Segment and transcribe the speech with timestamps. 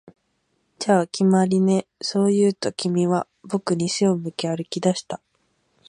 [0.81, 5.21] 「じゃあ、決まりね」、そう言うと、君は僕に背を向け歩き出した